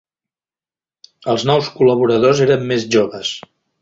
[1.33, 3.37] Els nous col·laboradors eren més joves.